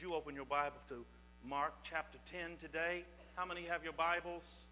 [0.00, 1.04] Would you open your Bible to
[1.46, 3.04] Mark chapter 10 today?
[3.36, 4.64] How many have your Bibles?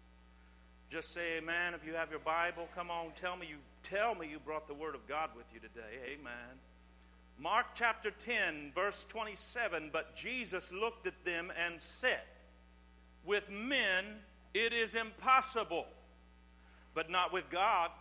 [0.89, 2.67] Just say amen if you have your Bible.
[2.73, 5.59] Come on, tell me you tell me you brought the word of God with you
[5.59, 6.13] today.
[6.13, 6.57] Amen.
[7.37, 12.23] Mark chapter 10 verse 27, but Jesus looked at them and said,
[13.23, 14.05] with men
[14.55, 15.85] it is impossible,
[16.95, 17.91] but not with God.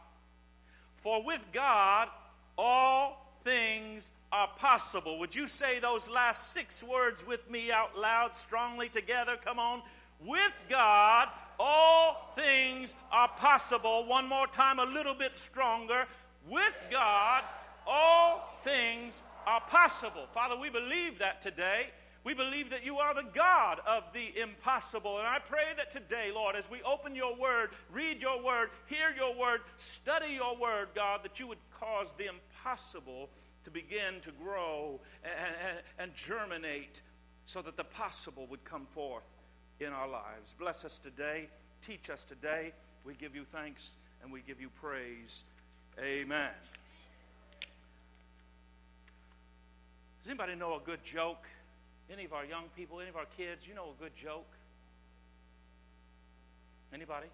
[0.95, 2.09] For with God
[2.57, 5.19] all things are possible.
[5.19, 9.37] Would you say those last six words with me out loud, strongly together?
[9.43, 9.83] Come on.
[10.21, 14.05] With God, all things are possible.
[14.07, 16.05] One more time, a little bit stronger.
[16.49, 17.43] With God,
[17.87, 20.27] all things are possible.
[20.33, 21.91] Father, we believe that today.
[22.25, 25.19] We believe that you are the God of the impossible.
[25.19, 29.15] And I pray that today, Lord, as we open your word, read your word, hear
[29.17, 33.31] your word, study your word, God, that you would cause the impossible
[33.65, 37.03] to begin to grow and, and, and germinate
[37.45, 39.35] so that the possible would come forth
[39.81, 40.55] in our lives.
[40.59, 41.49] Bless us today.
[41.81, 42.73] Teach us today.
[43.05, 45.45] We give you thanks and we give you praise.
[46.03, 46.51] Amen.
[50.21, 51.47] Does anybody know a good joke?
[52.11, 54.49] Any of our young people, any of our kids, you know a good joke?
[56.93, 57.29] Anybody?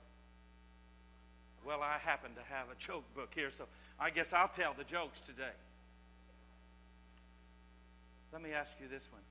[1.64, 3.64] Well, I happen to have a joke book here, so
[3.98, 5.54] I guess I'll tell the jokes today.
[8.34, 9.22] Let me ask you this one.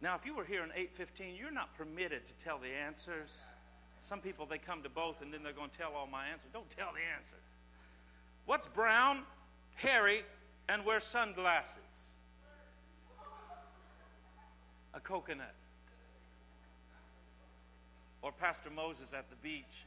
[0.00, 3.52] Now, if you were here in 815, you're not permitted to tell the answers.
[4.00, 6.48] Some people, they come to both and then they're going to tell all my answers.
[6.50, 7.36] Don't tell the answer.
[8.46, 9.24] What's brown,
[9.74, 10.22] hairy,
[10.66, 12.14] and wears sunglasses?
[14.94, 15.54] A coconut.
[18.22, 19.84] Or Pastor Moses at the beach.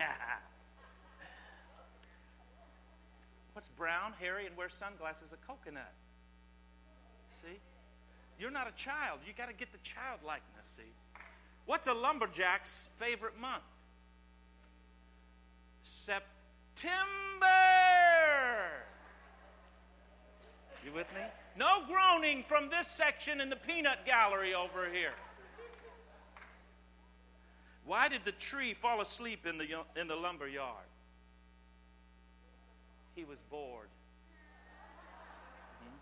[3.56, 5.32] What's brown, hairy, and wears sunglasses?
[5.32, 5.94] A coconut.
[7.30, 7.58] See?
[8.38, 9.20] You're not a child.
[9.26, 10.82] You got to get the childlikeness, see?
[11.64, 13.62] What's a lumberjack's favorite month?
[15.82, 16.36] September.
[20.84, 21.22] You with me?
[21.56, 25.14] No groaning from this section in the peanut gallery over here.
[27.86, 29.66] Why did the tree fall asleep in the,
[29.98, 30.85] in the lumber yard?
[33.16, 33.88] He was bored.
[35.80, 35.96] Hmm?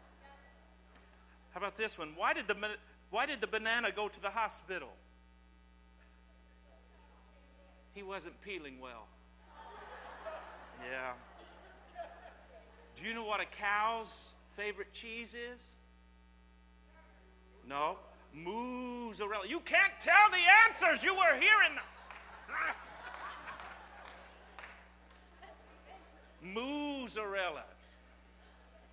[1.53, 2.13] How about this one?
[2.17, 2.57] Why did, the,
[3.11, 4.91] why did the banana go to the hospital?
[7.95, 9.07] He wasn't peeling well.
[10.91, 11.13] Yeah.
[12.97, 15.77] Do you know what a cow's favorite cheese is?
[17.69, 17.97] No.
[18.35, 19.47] Mozzarella.
[19.49, 21.05] You can't tell the answers.
[21.05, 21.85] You were hearing them.
[26.55, 27.65] Mozzarella.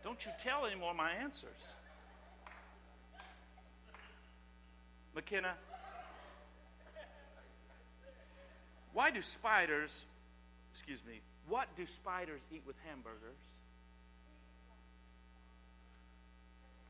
[0.04, 1.76] Don't you tell any anymore my answers.
[5.14, 5.54] McKenna,
[8.94, 10.08] why do spiders,
[10.72, 13.60] excuse me, what do spiders eat with hamburgers?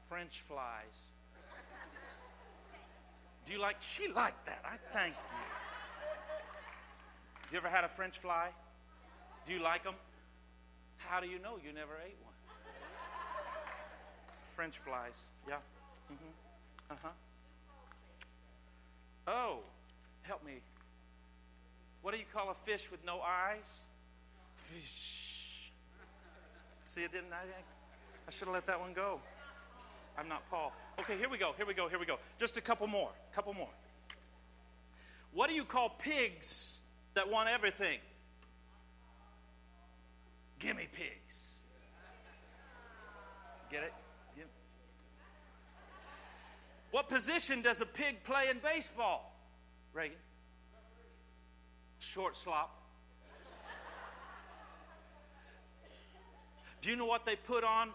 [0.08, 1.12] French flies.
[3.46, 4.64] Do you like, she liked that.
[4.64, 5.38] I thank you.
[7.52, 8.50] You ever had a French fly?
[9.46, 9.96] Do you like them?
[11.08, 12.34] How do you know you never ate one?
[14.42, 15.56] French flies, yeah.
[16.12, 16.92] Mm-hmm.
[16.92, 17.10] Uh-huh.
[19.28, 19.60] Oh,
[20.24, 20.62] help me.
[22.02, 23.86] What do you call a fish with no eyes?
[24.56, 25.72] Fish.
[26.84, 27.32] See, it didn't.
[27.32, 27.46] I,
[28.28, 29.20] I should have let that one go.
[30.18, 30.74] I'm not Paul.
[31.00, 31.54] Okay, here we go.
[31.56, 31.88] Here we go.
[31.88, 32.18] Here we go.
[32.38, 33.10] Just a couple more.
[33.32, 33.70] Couple more.
[35.34, 36.82] What do you call pigs
[37.14, 38.00] that want everything?
[43.72, 43.94] Get it?
[46.92, 49.34] What position does a pig play in baseball?
[49.94, 50.18] Reagan?
[52.00, 52.78] Short slop.
[56.82, 57.90] Do you know what they put on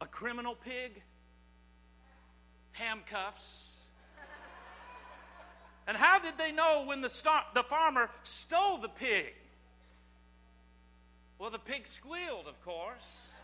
[0.00, 1.02] a criminal pig?
[2.72, 3.88] Handcuffs.
[5.86, 9.34] And how did they know when the, star- the farmer stole the pig?
[11.38, 13.39] Well, the pig squealed, of course.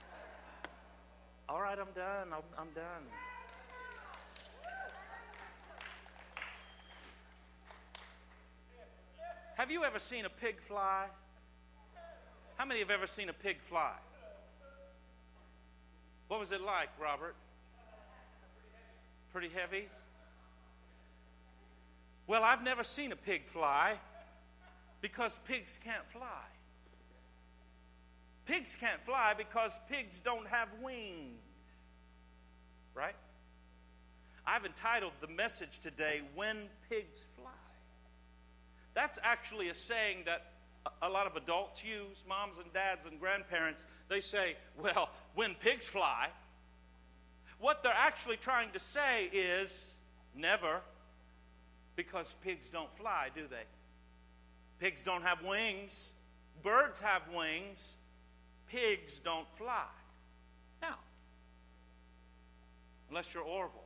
[1.49, 2.29] All right, I'm done.
[2.59, 3.05] I'm, done.
[9.57, 11.07] Have you ever seen a pig fly?
[12.57, 13.93] How many have ever seen a pig fly?
[16.27, 17.37] What was it like, Robert?
[19.33, 19.89] Pretty heavy?
[22.27, 23.95] Well, I've never seen a pig fly
[25.01, 26.43] because pigs can't fly.
[28.47, 31.36] Pigs can't fly because pigs don't have wings.
[34.47, 36.57] I've entitled the message today, When
[36.89, 37.51] Pigs Fly.
[38.95, 40.53] That's actually a saying that
[41.03, 43.85] a lot of adults use, moms and dads and grandparents.
[44.09, 46.29] They say, well, when pigs fly,
[47.59, 49.99] what they're actually trying to say is
[50.35, 50.81] never,
[51.97, 53.65] because pigs don't fly, do they?
[54.79, 56.13] Pigs don't have wings.
[56.63, 57.99] Birds have wings.
[58.69, 59.89] Pigs don't fly.
[60.83, 60.97] Now,
[63.09, 63.85] unless you're Orville.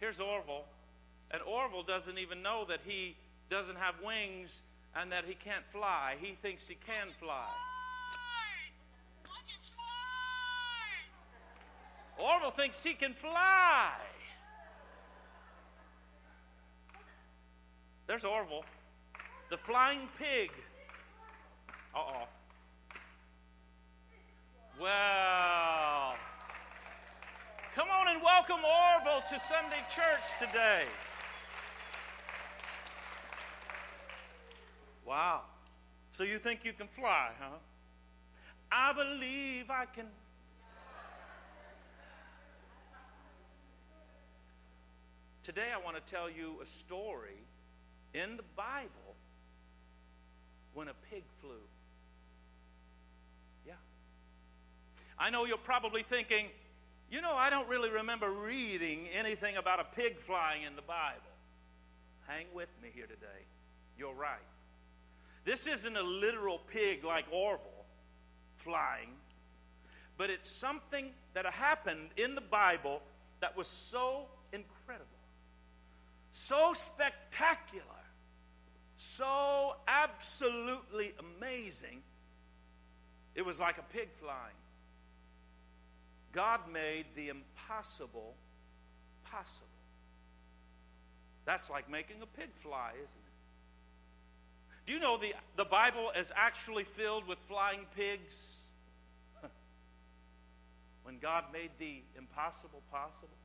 [0.00, 0.64] Here's Orville.
[1.30, 3.16] And Orville doesn't even know that he
[3.48, 4.62] doesn't have wings
[4.94, 6.16] and that he can't fly.
[6.20, 7.46] He thinks he can fly.
[12.18, 13.92] Orville thinks he can fly.
[18.06, 18.64] There's Orville,
[19.50, 20.50] the flying pig.
[21.94, 22.28] Uh oh.
[24.80, 26.14] Well,
[27.74, 30.84] come on and welcome Orville to Sunday church today.
[35.06, 35.42] Wow.
[36.10, 37.58] So you think you can fly, huh?
[38.70, 40.06] I believe I can.
[45.42, 47.40] Today I want to tell you a story
[48.14, 49.16] in the Bible
[50.74, 51.50] when a pig flew.
[53.66, 53.74] Yeah.
[55.18, 56.46] I know you're probably thinking,
[57.12, 61.20] you know, I don't really remember reading anything about a pig flying in the Bible.
[62.26, 63.44] Hang with me here today.
[63.98, 64.38] You're right.
[65.44, 67.84] This isn't a literal pig like Orville
[68.56, 69.10] flying,
[70.16, 73.02] but it's something that happened in the Bible
[73.40, 75.06] that was so incredible,
[76.30, 77.84] so spectacular,
[78.96, 82.02] so absolutely amazing.
[83.34, 84.61] It was like a pig flying.
[86.32, 88.34] God made the impossible
[89.30, 89.68] possible.
[91.44, 93.32] That's like making a pig fly, isn't it?
[94.86, 98.66] Do you know the, the Bible is actually filled with flying pigs?
[101.02, 103.36] when God made the impossible possible?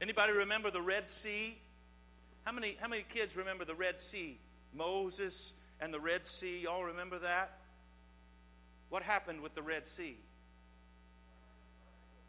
[0.00, 1.58] Anybody remember the Red Sea?
[2.44, 4.38] How many, how many kids remember the Red Sea?
[4.74, 7.58] Moses and the Red Sea, y'all remember that?
[8.90, 10.16] What happened with the Red Sea?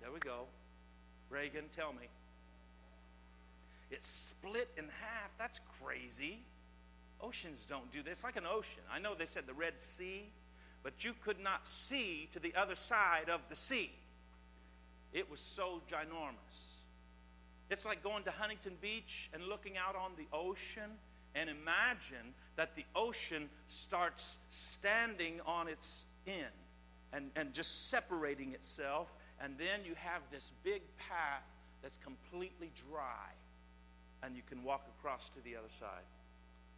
[0.01, 0.45] There we go.
[1.29, 2.07] Reagan, tell me.
[3.91, 5.37] It split in half.
[5.37, 6.39] That's crazy.
[7.21, 8.11] Oceans don't do this.
[8.13, 8.83] It's like an ocean.
[8.91, 10.29] I know they said the Red Sea,
[10.83, 13.91] but you could not see to the other side of the sea.
[15.11, 16.77] It was so ginormous.
[17.69, 20.97] It's like going to Huntington Beach and looking out on the ocean
[21.35, 26.45] and imagine that the ocean starts standing on its end
[27.13, 31.43] and, and just separating itself, and then you have this big path
[31.81, 33.31] that's completely dry,
[34.23, 36.05] and you can walk across to the other side.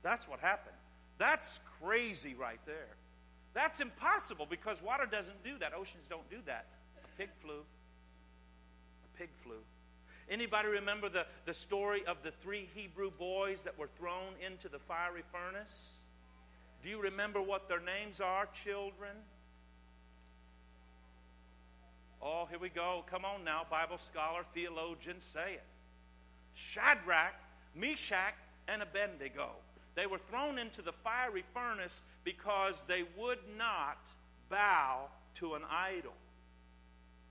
[0.04, 0.76] That's what happened.
[1.18, 2.96] That's crazy right there.
[3.54, 5.74] That's impossible because water doesn't do that.
[5.74, 6.66] Oceans don't do that.
[7.04, 7.64] A pig flew.
[9.04, 9.62] A pig flew.
[10.30, 14.80] Anybody remember the, the story of the three Hebrew boys that were thrown into the
[14.80, 16.00] fiery furnace?
[16.82, 19.12] Do you remember what their names are, children?
[22.22, 23.04] Oh, here we go.
[23.10, 25.64] Come on now, Bible scholar, theologian, say it.
[26.54, 27.34] Shadrach,
[27.76, 28.36] Meshach,
[28.68, 29.56] and Abednego.
[29.96, 34.08] They were thrown into the fiery furnace because they would not
[34.50, 36.14] bow to an idol.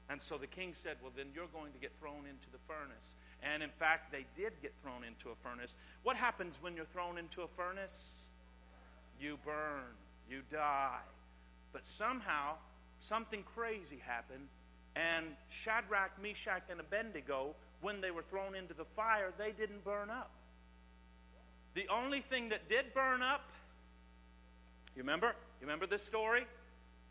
[0.08, 3.14] And so the king said, Well, then you're going to get thrown into the furnace.
[3.42, 5.76] And in fact, they did get thrown into a furnace.
[6.02, 8.30] What happens when you're thrown into a furnace?
[9.20, 9.94] You burn,
[10.28, 11.00] you die.
[11.72, 12.54] But somehow,
[12.98, 14.48] something crazy happened,
[14.96, 20.10] and Shadrach, Meshach, and Abednego, when they were thrown into the fire, they didn't burn
[20.10, 20.30] up.
[21.74, 23.52] The only thing that did burn up,
[24.96, 25.28] you remember?
[25.60, 26.42] You remember this story?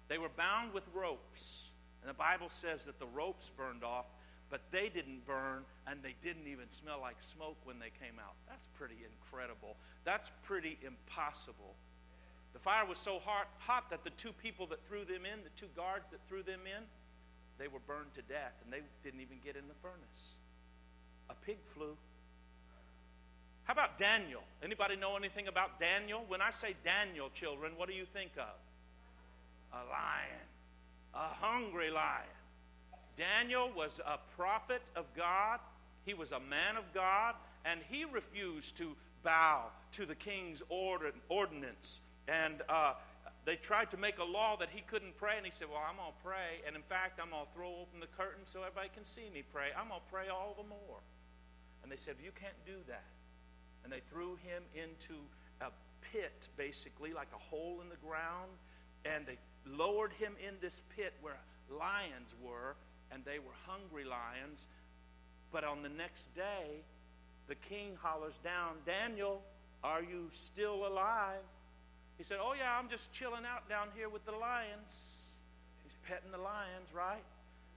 [0.09, 1.71] They were bound with ropes.
[2.01, 4.07] And the Bible says that the ropes burned off,
[4.50, 8.36] but they didn't burn and they didn't even smell like smoke when they came out.
[8.48, 9.75] That's pretty incredible.
[10.03, 11.75] That's pretty impossible.
[12.53, 15.51] The fire was so hot, hot that the two people that threw them in, the
[15.55, 16.83] two guards that threw them in,
[17.59, 20.35] they were burned to death and they didn't even get in the furnace.
[21.29, 21.95] A pig flew.
[23.65, 24.41] How about Daniel?
[24.63, 26.23] Anybody know anything about Daniel?
[26.27, 28.55] When I say Daniel, children, what do you think of?
[29.71, 30.47] A lion,
[31.13, 32.25] a hungry lion.
[33.15, 35.59] Daniel was a prophet of God,
[36.05, 37.35] he was a man of God,
[37.65, 42.01] and he refused to bow to the king's ordinance.
[42.27, 42.93] And uh,
[43.49, 45.95] they tried to make a law that he couldn't pray, and he said, Well, I'm
[45.95, 46.61] going to pray.
[46.67, 49.41] And in fact, I'm going to throw open the curtain so everybody can see me
[49.41, 49.69] pray.
[49.75, 51.01] I'm going to pray all the more.
[51.81, 53.09] And they said, You can't do that.
[53.83, 55.15] And they threw him into
[55.61, 55.71] a
[56.13, 58.51] pit, basically, like a hole in the ground.
[59.03, 61.39] And they lowered him in this pit where
[61.71, 62.75] lions were,
[63.11, 64.67] and they were hungry lions.
[65.51, 66.83] But on the next day,
[67.47, 69.41] the king hollers down, Daniel,
[69.83, 71.41] are you still alive?
[72.19, 75.39] He said, Oh, yeah, I'm just chilling out down here with the lions.
[75.83, 77.23] He's petting the lions, right?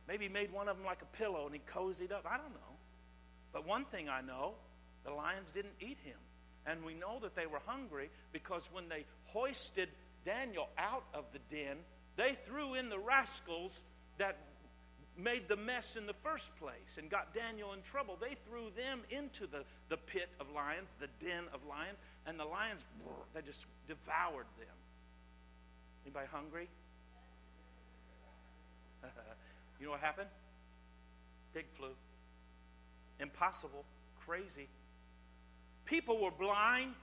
[0.08, 2.26] Maybe he made one of them like a pillow and he cozied up.
[2.28, 2.76] I don't know.
[3.52, 4.54] But one thing I know
[5.04, 6.18] the lions didn't eat him.
[6.66, 9.88] And we know that they were hungry because when they hoisted
[10.25, 11.76] Daniel out of the den,
[12.16, 13.84] they threw in the rascals
[14.18, 14.37] that
[15.16, 18.16] made the mess in the first place and got Daniel in trouble.
[18.21, 22.45] They threw them into the, the pit of lions, the den of lions, and the
[22.45, 22.85] lions,
[23.35, 24.69] they just devoured them.
[26.04, 26.69] Anybody hungry?
[29.81, 30.28] you know what happened?
[31.54, 31.95] Pig flew.
[33.21, 33.85] Impossible.
[34.21, 34.69] Crazy.
[35.85, 36.95] People were blind,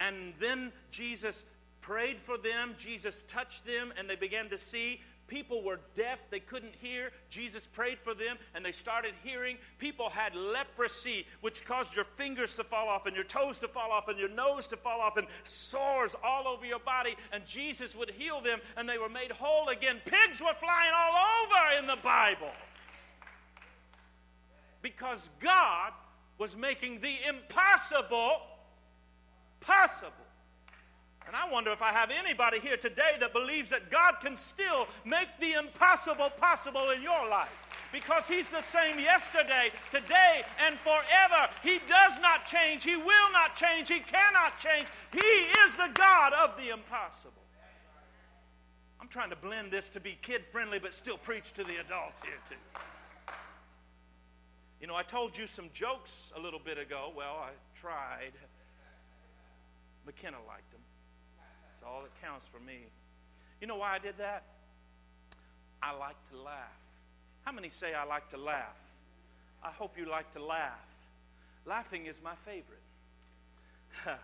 [0.00, 1.46] and then Jesus
[1.80, 2.74] prayed for them.
[2.76, 5.00] Jesus touched them, and they began to see.
[5.28, 7.10] People were deaf, they couldn't hear.
[7.30, 9.58] Jesus prayed for them and they started hearing.
[9.78, 13.90] People had leprosy, which caused your fingers to fall off and your toes to fall
[13.90, 17.16] off and your nose to fall off and sores all over your body.
[17.32, 20.00] And Jesus would heal them and they were made whole again.
[20.04, 22.52] Pigs were flying all over in the Bible
[24.82, 25.92] because God
[26.38, 28.42] was making the impossible
[29.60, 30.25] possible.
[31.26, 34.86] And I wonder if I have anybody here today that believes that God can still
[35.04, 37.50] make the impossible possible in your life.
[37.92, 41.50] Because He's the same yesterday, today, and forever.
[41.62, 42.84] He does not change.
[42.84, 43.88] He will not change.
[43.88, 44.86] He cannot change.
[45.12, 47.32] He is the God of the impossible.
[49.00, 52.22] I'm trying to blend this to be kid friendly, but still preach to the adults
[52.22, 52.56] here, too.
[54.80, 57.12] You know, I told you some jokes a little bit ago.
[57.16, 58.32] Well, I tried.
[60.04, 60.75] McKenna liked them
[61.86, 62.78] all that counts for me.
[63.60, 64.44] You know why I did that?
[65.82, 66.86] I like to laugh.
[67.44, 68.96] How many say I like to laugh?
[69.62, 71.08] I hope you like to laugh.
[71.64, 72.82] Laughing is my favorite.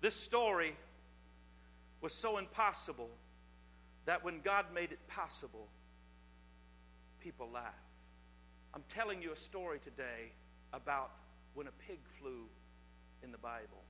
[0.00, 0.76] this story
[2.00, 3.10] was so impossible
[4.04, 5.68] that when God made it possible,
[7.20, 7.74] people laugh.
[8.74, 10.32] I'm telling you a story today
[10.72, 11.10] about
[11.54, 12.46] when a pig flew
[13.22, 13.85] in the Bible.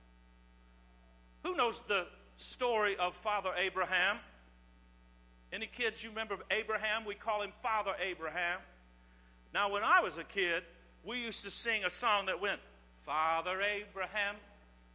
[1.47, 4.17] Who knows the story of Father Abraham?
[5.53, 7.05] Any kids you remember Abraham?
[7.05, 8.59] We call him Father Abraham.
[9.53, 10.63] Now, when I was a kid,
[11.05, 12.59] we used to sing a song that went,
[12.99, 14.35] Father Abraham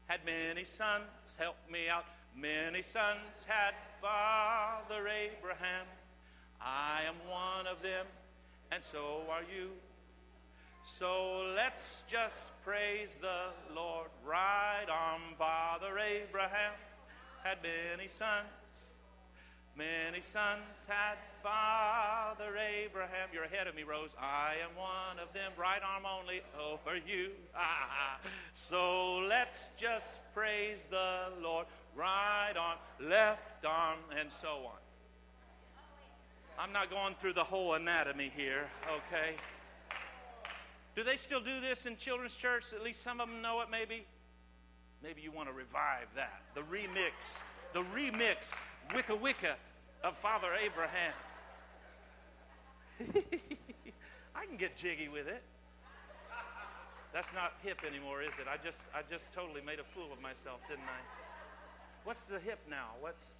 [0.09, 1.07] had many sons,
[1.39, 2.05] help me out.
[2.37, 5.87] Many sons had Father Abraham.
[6.61, 8.05] I am one of them,
[8.71, 9.71] and so are you.
[10.85, 14.09] So let's just praise the Lord.
[14.27, 16.73] Right arm, Father Abraham
[17.45, 18.99] had many sons.
[19.77, 23.29] Many sons had Father Abraham.
[23.33, 24.15] You're ahead of me, Rose.
[24.21, 25.53] I am one of them.
[25.57, 27.31] Right arm only over you.
[28.53, 31.67] so let's just praise the Lord.
[31.95, 34.83] Right arm, left arm, and so on.
[36.59, 39.37] I'm not going through the whole anatomy here, okay?
[40.95, 42.73] Do they still do this in children's church?
[42.75, 44.05] At least some of them know it, maybe?
[45.03, 46.43] Maybe you want to revive that.
[46.55, 49.57] The remix, the remix, Wicca Wicca
[50.05, 51.13] of Father Abraham.
[54.37, 55.43] I can get jiggy with it.
[57.13, 58.47] That's not hip anymore, is it?
[58.49, 61.01] I just I just totally made a fool of myself, didn't I?
[62.05, 62.91] What's the hip now?
[63.01, 63.39] What's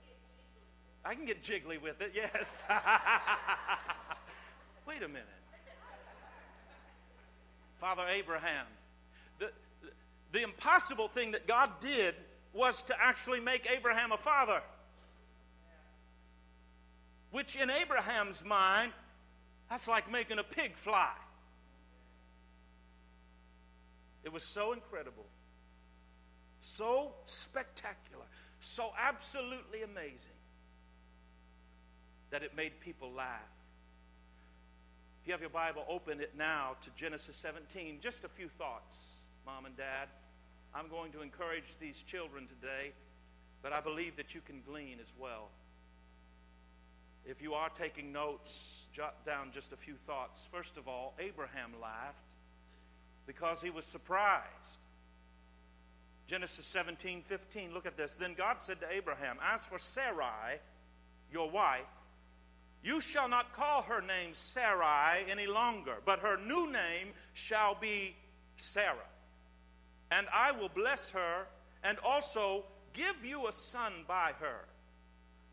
[1.05, 2.65] I can get jiggly with it, yes.
[4.87, 5.42] Wait a minute.
[7.83, 8.65] Father Abraham.
[9.41, 9.51] The,
[10.31, 12.15] the impossible thing that God did
[12.55, 14.63] was to actually make Abraham a father.
[17.33, 18.93] Which, in Abraham's mind,
[19.69, 21.13] that's like making a pig fly.
[24.23, 25.27] It was so incredible,
[26.61, 28.27] so spectacular,
[28.61, 30.39] so absolutely amazing
[32.31, 33.41] that it made people laugh.
[35.23, 37.99] If you have your Bible, open it now to Genesis 17.
[38.01, 40.09] Just a few thoughts, mom and dad.
[40.75, 42.91] I'm going to encourage these children today,
[43.63, 45.51] but I believe that you can glean as well.
[47.25, 50.49] If you are taking notes, jot down just a few thoughts.
[50.53, 52.35] First of all, Abraham laughed
[53.25, 54.87] because he was surprised.
[56.27, 57.73] Genesis 17, 15.
[57.73, 58.17] Look at this.
[58.17, 60.59] Then God said to Abraham, As for Sarai,
[61.31, 62.02] your wife,
[62.83, 68.17] you shall not call her name Sarai any longer, but her new name shall be
[68.57, 68.97] Sarah.
[70.11, 71.47] And I will bless her
[71.85, 74.67] and also give you a son by her.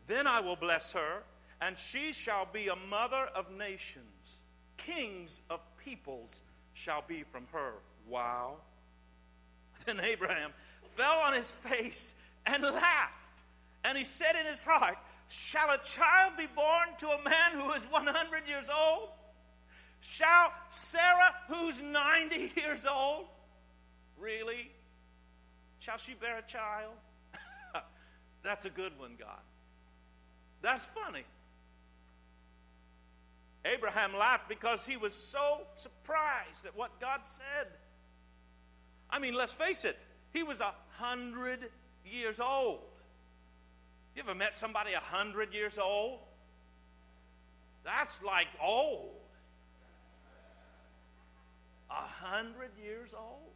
[0.06, 1.22] Then I will bless her,
[1.60, 4.44] and she shall be a mother of nations.
[4.76, 6.42] Kings of peoples
[6.74, 7.74] shall be from her.
[8.08, 8.56] Wow.
[9.86, 10.50] Then Abraham
[10.90, 13.44] fell on his face and laughed.
[13.84, 14.96] And he said in his heart,
[15.30, 19.10] Shall a child be born to a man who is 100 years old?
[20.00, 23.26] Shall Sarah, who's 90 years old,
[24.18, 24.72] really?
[25.78, 26.94] Shall she bear a child?
[28.42, 29.38] That's a good one, God.
[30.62, 31.24] That's funny.
[33.64, 37.68] Abraham laughed because he was so surprised at what God said.
[39.08, 39.96] I mean, let's face it,
[40.32, 41.70] he was a hundred
[42.04, 42.80] years old.
[44.14, 46.20] You ever met somebody a hundred years old?
[47.84, 49.16] That's like old.
[51.90, 53.52] A hundred years old?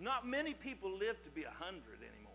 [0.00, 2.28] Not many people live to be a hundred anymore.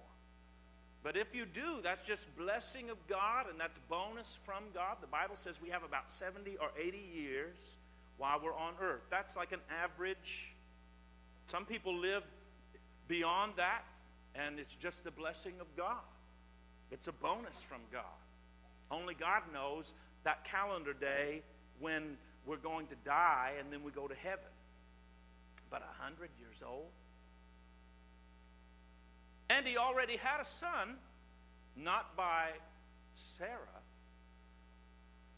[1.01, 4.97] But if you do, that's just blessing of God and that's bonus from God.
[5.01, 7.77] The Bible says we have about 70 or 80 years
[8.17, 9.01] while we're on earth.
[9.09, 10.53] That's like an average.
[11.47, 12.23] Some people live
[13.09, 13.83] beyond that,
[14.33, 15.99] and it's just the blessing of God.
[16.93, 18.03] It's a bonus from God.
[18.91, 19.95] Only God knows
[20.25, 21.41] that calendar day
[21.79, 24.45] when we're going to die and then we go to heaven.
[25.71, 26.91] But a hundred years old?
[29.49, 30.97] And he already had a son,
[31.75, 32.49] not by
[33.15, 33.81] Sarah.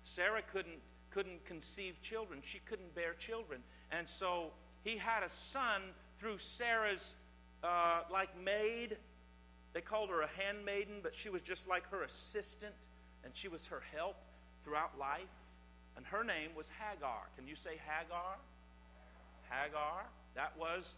[0.04, 3.62] Sarah couldn't, couldn't conceive children, she couldn't bear children.
[3.94, 4.52] And so
[4.84, 5.84] he had a son
[6.18, 7.16] through Sarah's,
[7.64, 8.98] uh, like, maid.
[9.76, 12.74] They called her a handmaiden, but she was just like her assistant,
[13.26, 14.16] and she was her help
[14.64, 15.50] throughout life.
[15.98, 17.28] And her name was Hagar.
[17.36, 18.38] Can you say Hagar?
[19.50, 20.06] Hagar.
[20.34, 20.96] That was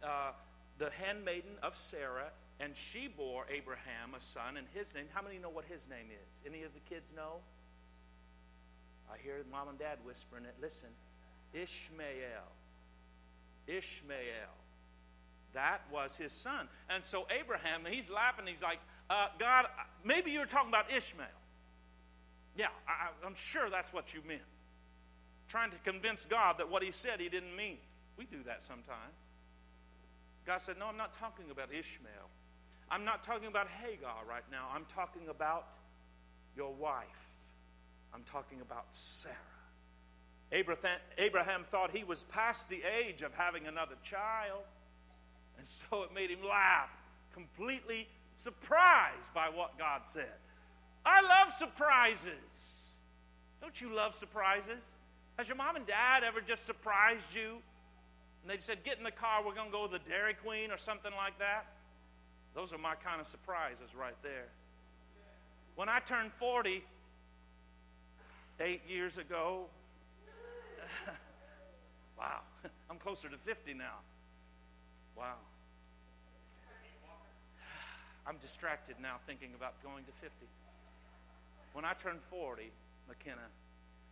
[0.00, 0.30] uh,
[0.78, 5.38] the handmaiden of Sarah, and she bore Abraham a son, and his name, how many
[5.38, 6.44] know what his name is?
[6.46, 7.38] Any of the kids know?
[9.12, 10.54] I hear mom and dad whispering it.
[10.62, 10.90] Listen,
[11.52, 12.46] Ishmael.
[13.66, 14.59] Ishmael.
[15.52, 16.68] That was his son.
[16.88, 18.46] And so Abraham, he's laughing.
[18.46, 19.66] He's like, uh, God,
[20.04, 21.26] maybe you're talking about Ishmael.
[22.56, 24.42] Yeah, I, I'm sure that's what you meant.
[25.48, 27.78] Trying to convince God that what he said he didn't mean.
[28.16, 29.14] We do that sometimes.
[30.46, 32.30] God said, No, I'm not talking about Ishmael.
[32.90, 34.68] I'm not talking about Hagar right now.
[34.74, 35.76] I'm talking about
[36.56, 37.30] your wife.
[38.12, 39.36] I'm talking about Sarah.
[40.52, 44.62] Abraham, thought he was past the age of having another child,
[45.60, 46.88] and so it made him laugh,
[47.34, 50.38] completely surprised by what God said.
[51.04, 52.96] I love surprises.
[53.60, 54.96] Don't you love surprises?
[55.36, 57.60] Has your mom and dad ever just surprised you?
[58.40, 60.70] And they said, Get in the car, we're going to go to the Dairy Queen
[60.70, 61.66] or something like that?
[62.54, 64.48] Those are my kind of surprises right there.
[65.76, 66.82] When I turned 40,
[68.60, 69.66] eight years ago,
[72.18, 72.40] wow,
[72.90, 73.98] I'm closer to 50 now.
[75.16, 75.34] Wow.
[78.26, 80.46] I'm distracted now thinking about going to 50.
[81.72, 82.70] When I turned 40,
[83.08, 83.48] McKenna,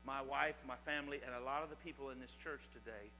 [0.06, 3.10] my wife, my family, and a lot of the people in this church today,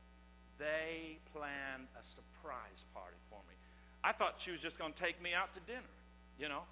[0.58, 3.54] they planned a surprise party for me.
[4.02, 5.94] I thought she was just going to take me out to dinner,
[6.38, 6.62] you know.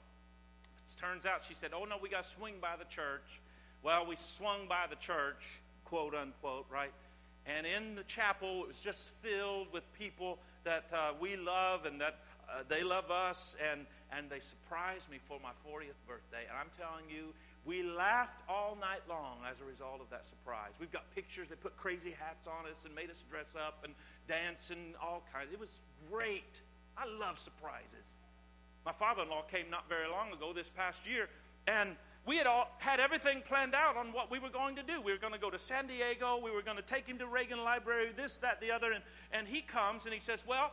[0.87, 3.41] It turns out she said, Oh, no, we got to swing by the church.
[3.83, 6.93] Well, we swung by the church, quote unquote, right?
[7.47, 12.01] And in the chapel, it was just filled with people that uh, we love and
[12.01, 12.19] that
[12.51, 13.57] uh, they love us.
[13.73, 16.45] And, and they surprised me for my 40th birthday.
[16.51, 17.33] And I'm telling you,
[17.65, 20.79] we laughed all night long as a result of that surprise.
[20.79, 21.49] We've got pictures.
[21.49, 23.95] They put crazy hats on us and made us dress up and
[24.29, 25.53] dance and all kinds.
[25.53, 25.81] It was
[26.13, 26.61] great.
[26.97, 28.17] I love surprises.
[28.85, 31.29] My father in law came not very long ago, this past year,
[31.67, 31.97] and
[32.27, 35.01] we had all had everything planned out on what we were going to do.
[35.01, 36.41] We were going to go to San Diego.
[36.43, 38.93] We were going to take him to Reagan Library, this, that, the other.
[38.93, 40.73] And, and he comes and he says, Well,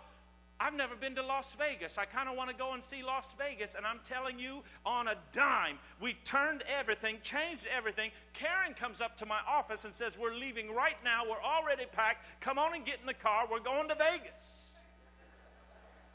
[0.59, 1.97] I've never been to Las Vegas.
[1.97, 3.75] I kind of want to go and see Las Vegas.
[3.75, 8.11] And I'm telling you, on a dime, we turned everything, changed everything.
[8.33, 11.23] Karen comes up to my office and says, We're leaving right now.
[11.29, 12.25] We're already packed.
[12.41, 13.45] Come on and get in the car.
[13.49, 14.73] We're going to Vegas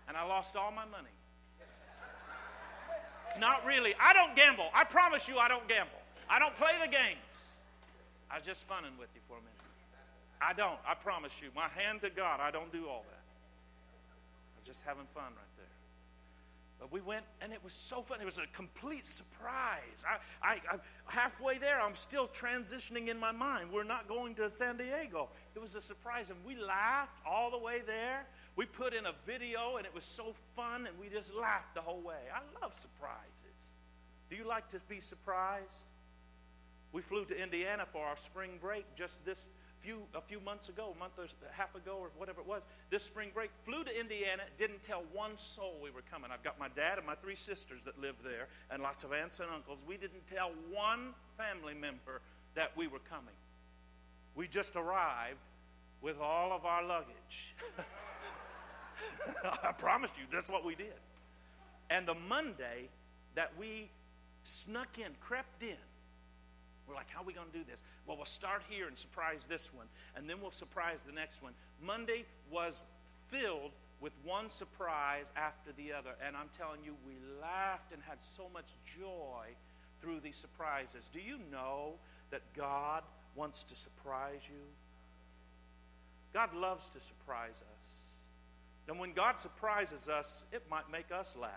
[0.08, 1.10] and I lost all my money.
[3.38, 3.94] Not really.
[4.00, 4.68] I don't gamble.
[4.74, 5.92] I promise you, I don't gamble.
[6.28, 7.62] I don't play the games.
[8.30, 9.54] I was just funning with you for a minute.
[10.40, 10.78] I don't.
[10.86, 11.48] I promise you.
[11.54, 13.22] My hand to God, I don't do all that.
[14.56, 15.66] I'm just having fun right there.
[16.78, 18.20] But we went, and it was so fun.
[18.20, 20.04] It was a complete surprise.
[20.06, 23.70] I, I, I, halfway there, I'm still transitioning in my mind.
[23.72, 25.28] We're not going to San Diego.
[25.56, 28.26] It was a surprise, and we laughed all the way there.
[28.58, 31.80] We put in a video, and it was so fun, and we just laughed the
[31.80, 32.18] whole way.
[32.34, 33.74] I love surprises.
[34.28, 35.86] Do you like to be surprised?
[36.90, 39.46] We flew to Indiana for our spring break just this
[39.78, 43.04] few a few months ago, a month or half ago, or whatever it was, this
[43.04, 46.32] spring break, flew to Indiana, didn't tell one soul we were coming.
[46.32, 49.38] I've got my dad and my three sisters that live there, and lots of aunts
[49.38, 49.84] and uncles.
[49.86, 52.22] We didn't tell one family member
[52.56, 53.36] that we were coming.
[54.34, 55.38] We just arrived
[56.00, 57.54] with all of our luggage.
[59.62, 60.94] I promised you, that's what we did.
[61.90, 62.88] And the Monday
[63.34, 63.90] that we
[64.42, 65.76] snuck in, crept in,
[66.86, 67.82] we're like, how are we going to do this?
[68.06, 71.52] Well, we'll start here and surprise this one, and then we'll surprise the next one.
[71.82, 72.86] Monday was
[73.28, 76.10] filled with one surprise after the other.
[76.24, 78.66] And I'm telling you, we laughed and had so much
[78.98, 79.46] joy
[80.00, 81.10] through these surprises.
[81.12, 81.94] Do you know
[82.30, 83.02] that God
[83.34, 84.60] wants to surprise you?
[86.32, 88.04] God loves to surprise us.
[88.88, 91.52] And when God surprises us, it might make us laugh.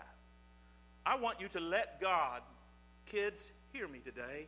[1.04, 2.42] I want you to let God,
[3.06, 4.46] kids, hear me today.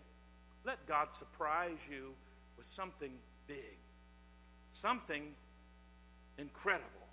[0.65, 2.15] Let God surprise you
[2.57, 3.13] with something
[3.47, 3.79] big,
[4.73, 5.35] something
[6.39, 7.09] incredible,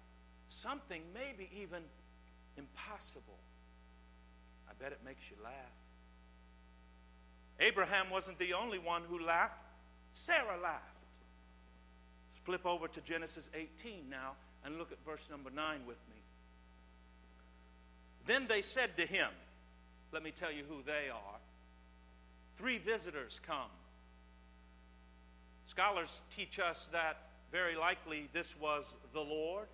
[0.48, 1.84] something maybe even
[2.58, 3.40] impossible.
[4.70, 5.54] I bet it makes you laugh.
[7.60, 9.56] Abraham wasn't the only one who laughed,
[10.12, 11.06] Sarah laughed.
[12.44, 14.34] Flip over to Genesis 18 now
[14.65, 16.21] and look at verse number 9 with me.
[18.26, 19.30] Then they said to him,
[20.12, 21.39] Let me tell you who they are
[22.62, 23.71] three visitors come.
[25.65, 27.17] Scholars teach us that
[27.52, 29.67] very likely this was the Lord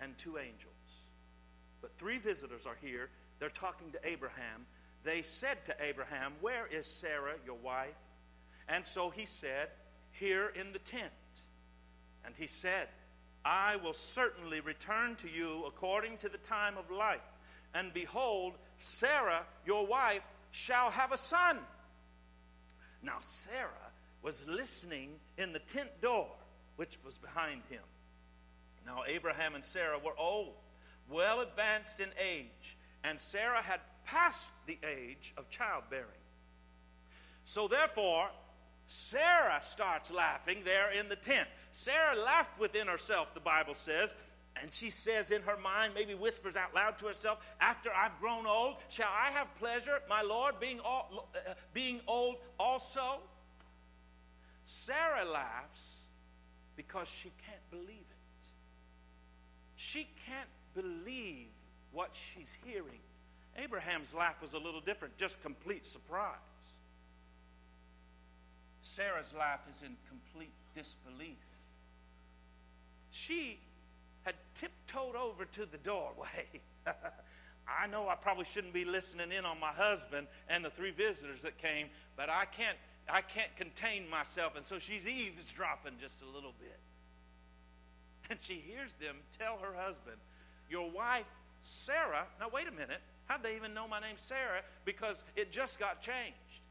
[0.00, 0.72] and two angels.
[1.80, 3.10] But three visitors are here.
[3.40, 4.66] They're talking to Abraham.
[5.02, 7.98] They said to Abraham, Where is Sarah, your wife?
[8.68, 9.70] And so he said,
[10.12, 11.12] Here in the tent.
[12.24, 12.88] And he said,
[13.50, 17.22] I will certainly return to you according to the time of life.
[17.72, 21.56] And behold, Sarah, your wife, shall have a son.
[23.02, 26.28] Now, Sarah was listening in the tent door,
[26.76, 27.80] which was behind him.
[28.84, 30.52] Now, Abraham and Sarah were old,
[31.10, 36.06] well advanced in age, and Sarah had passed the age of childbearing.
[37.44, 38.28] So, therefore,
[38.88, 41.48] Sarah starts laughing there in the tent.
[41.72, 44.14] Sarah laughed within herself, the Bible says,
[44.60, 48.46] and she says in her mind, maybe whispers out loud to herself, After I've grown
[48.46, 53.20] old, shall I have pleasure, my Lord, being, all, uh, being old also?
[54.64, 56.06] Sarah laughs
[56.76, 58.48] because she can't believe it.
[59.76, 61.48] She can't believe
[61.92, 63.00] what she's hearing.
[63.56, 66.34] Abraham's laugh was a little different, just complete surprise.
[68.82, 71.47] Sarah's laugh is in complete disbelief.
[73.10, 73.58] She
[74.22, 76.60] had tiptoed over to the doorway.
[76.86, 81.42] I know I probably shouldn't be listening in on my husband and the three visitors
[81.42, 82.78] that came, but I can't
[83.10, 86.78] I can't contain myself and so she's eavesdropping just a little bit.
[88.30, 90.18] And she hears them tell her husband,
[90.68, 91.30] "Your wife
[91.62, 93.00] Sarah, now wait a minute.
[93.26, 94.62] How'd they even know my name's Sarah?
[94.84, 96.62] Because it just got changed.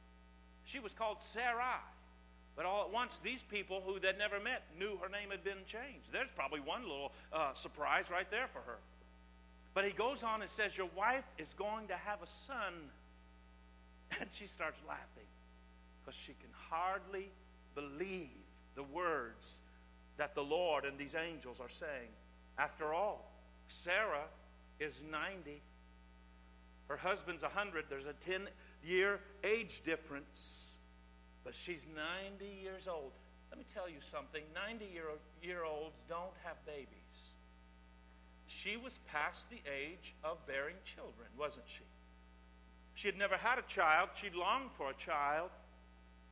[0.64, 1.82] She was called Sarai.
[2.58, 5.64] But all at once, these people who they'd never met knew her name had been
[5.68, 6.12] changed.
[6.12, 8.80] There's probably one little uh, surprise right there for her.
[9.76, 12.74] But he goes on and says, Your wife is going to have a son.
[14.22, 15.28] And she starts laughing
[16.00, 17.30] because she can hardly
[17.76, 18.30] believe
[18.76, 19.60] the words
[20.16, 22.10] that the Lord and these angels are saying.
[22.58, 23.30] After all,
[23.68, 24.30] Sarah
[24.80, 25.62] is 90.
[26.88, 27.86] Her husband's 100.
[27.90, 28.48] There's a 10
[28.82, 30.77] year age difference
[31.48, 33.14] but she's 90 years old.
[33.50, 35.06] Let me tell you something 90 year,
[35.42, 36.90] year olds don't have babies.
[38.48, 41.86] She was past the age of bearing children, wasn't she?
[42.96, 44.10] She had never had a child.
[44.16, 45.50] She longed for a child,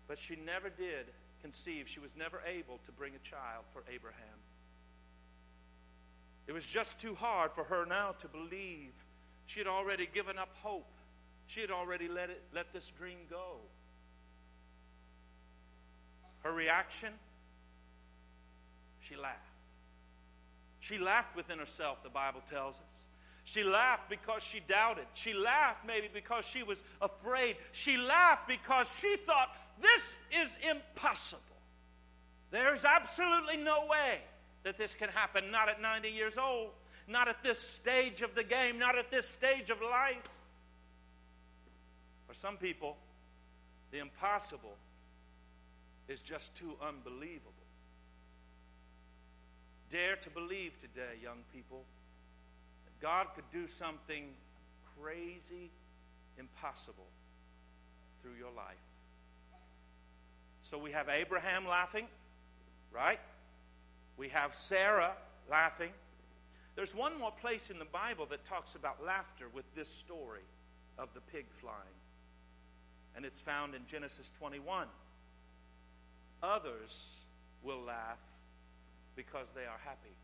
[0.06, 1.06] but she never did
[1.42, 1.88] conceive.
[1.88, 4.20] She was never able to bring a child for Abraham.
[6.46, 8.92] It was just too hard for her now to believe.
[9.46, 10.92] She had already given up hope.
[11.48, 13.60] She had already let, it, let this dream go.
[16.46, 17.10] Her reaction?
[19.00, 19.40] She laughed.
[20.80, 23.08] She laughed within herself, the Bible tells us.
[23.46, 25.06] She laughed because she doubted.
[25.16, 27.56] She laughed maybe because she was afraid.
[27.72, 29.50] She laughed because she thought,
[29.82, 31.42] this is impossible.
[32.52, 34.20] There's absolutely no way
[34.64, 36.70] that this can happen, not at 90 years old.
[37.08, 40.30] not at this stage of the game, not at this stage of life.
[42.28, 42.98] For some people,
[43.92, 44.76] the impossible
[46.08, 47.52] is just too unbelievable.
[49.90, 51.84] Dare to believe today, young people,
[52.86, 54.34] that God could do something
[55.00, 55.72] crazy,
[56.38, 57.08] impossible
[58.22, 58.76] through your life.
[60.62, 62.08] So we have Abraham laughing,
[62.92, 63.20] right?
[64.18, 65.14] We have Sarah
[65.50, 65.92] laughing.
[66.76, 70.42] There's one more place in the Bible that talks about laughter with this story
[70.98, 71.78] of the pig flying.
[73.16, 74.88] And it's found in Genesis 21.
[76.44, 77.26] Others
[77.64, 78.24] will laugh
[79.16, 80.16] because they are happy.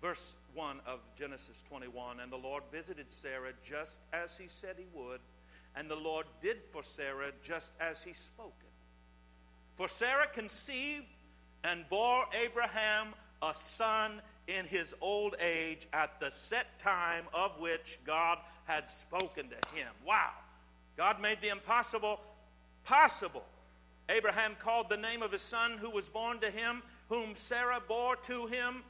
[0.00, 4.86] Verse 1 of Genesis 21 And the Lord visited Sarah just as he said he
[4.94, 5.20] would,
[5.76, 8.68] and the Lord did for Sarah just as he spoken.
[9.76, 11.06] For Sarah conceived
[11.64, 13.08] and bore Abraham
[13.42, 19.48] a son in his old age at the set time of which God had spoken
[19.48, 19.88] to him.
[20.06, 20.30] Wow.
[20.96, 22.20] God made the impossible
[22.84, 23.44] possible.
[24.10, 28.16] Abraham called the name of his son who was born to him, whom Sarah bore
[28.16, 28.82] to him,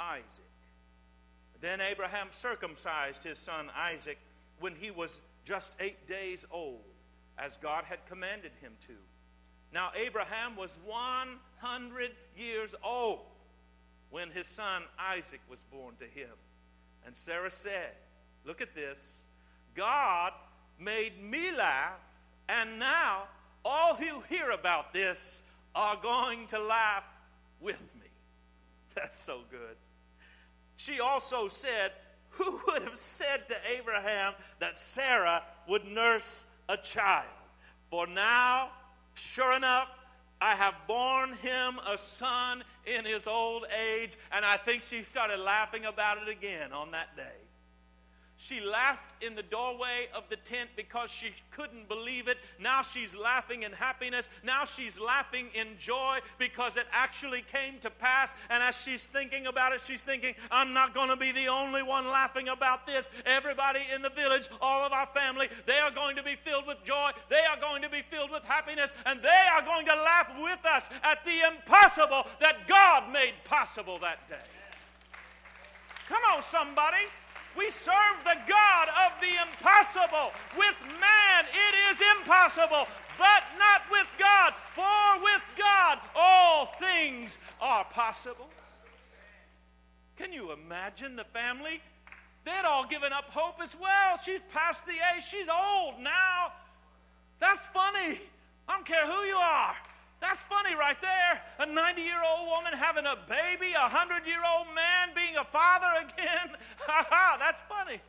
[0.00, 0.44] Isaac.
[1.60, 4.18] Then Abraham circumcised his son Isaac
[4.60, 6.82] when he was just eight days old,
[7.38, 8.94] as God had commanded him to.
[9.72, 13.26] Now, Abraham was 100 years old
[14.10, 16.30] when his son Isaac was born to him.
[17.04, 17.92] And Sarah said,
[18.44, 19.26] Look at this.
[19.74, 20.32] God
[20.78, 22.00] made me laugh,
[22.48, 23.24] and now
[23.66, 25.42] all who hear about this
[25.74, 27.04] are going to laugh
[27.60, 28.06] with me.
[28.94, 29.76] That's so good.
[30.76, 31.92] She also said,
[32.30, 37.26] Who would have said to Abraham that Sarah would nurse a child?
[37.90, 38.70] For now,
[39.14, 39.90] sure enough,
[40.40, 43.64] I have borne him a son in his old
[43.98, 44.16] age.
[44.32, 47.45] And I think she started laughing about it again on that day.
[48.38, 52.36] She laughed in the doorway of the tent because she couldn't believe it.
[52.60, 54.28] Now she's laughing in happiness.
[54.44, 58.34] Now she's laughing in joy because it actually came to pass.
[58.50, 61.82] And as she's thinking about it, she's thinking, I'm not going to be the only
[61.82, 63.10] one laughing about this.
[63.24, 66.84] Everybody in the village, all of our family, they are going to be filled with
[66.84, 67.12] joy.
[67.30, 68.92] They are going to be filled with happiness.
[69.06, 73.98] And they are going to laugh with us at the impossible that God made possible
[74.00, 74.36] that day.
[76.06, 77.06] Come on, somebody.
[77.56, 80.32] We serve the God of the impossible.
[80.56, 82.86] With man, it is impossible,
[83.18, 84.52] but not with God.
[84.72, 88.48] For with God, all things are possible.
[90.16, 91.80] Can you imagine the family?
[92.44, 94.18] They'd all given up hope as well.
[94.22, 96.52] She's past the age, she's old now.
[97.40, 98.20] That's funny.
[98.68, 99.74] I don't care who you are.
[100.20, 101.42] That's funny right there.
[101.60, 105.44] A 90 year old woman having a baby, a 100 year old man being a
[105.44, 106.56] father again.
[106.86, 108.00] Ha ha, that's funny.